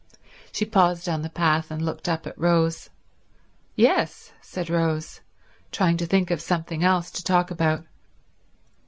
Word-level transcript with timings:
She 0.51 0.65
paused 0.65 1.07
on 1.07 1.21
the 1.21 1.29
path 1.29 1.69
and 1.69 1.79
looked 1.79 2.09
up 2.09 2.25
at 2.25 2.35
Rose. 2.35 2.89
"Yes," 3.75 4.31
said 4.41 4.67
Rose, 4.67 5.21
trying 5.71 5.97
to 5.97 6.07
think 6.07 6.31
of 6.31 6.41
something 6.41 6.83
else 6.83 7.11
to 7.11 7.23
talk 7.23 7.51
about. 7.51 7.83